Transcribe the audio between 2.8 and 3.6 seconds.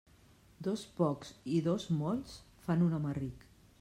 un home ric.